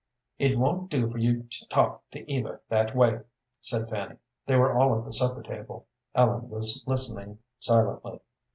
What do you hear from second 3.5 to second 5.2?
said Fanny. They were all at the